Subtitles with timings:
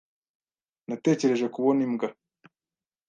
[0.87, 2.07] Natekereje kubona imbwa.